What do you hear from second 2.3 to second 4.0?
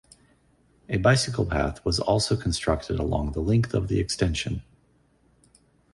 constructed along the length of the